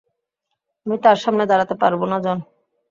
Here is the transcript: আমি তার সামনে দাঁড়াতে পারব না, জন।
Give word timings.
আমি 0.85 0.95
তার 1.03 1.17
সামনে 1.23 1.43
দাঁড়াতে 1.45 1.75
পারব 1.81 2.01
না, 2.05 2.17
জন। 2.25 2.37